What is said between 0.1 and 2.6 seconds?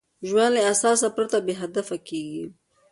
ژوند له اساس پرته بېهدفه کېږي.